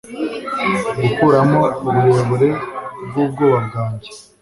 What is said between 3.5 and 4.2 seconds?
bwanjye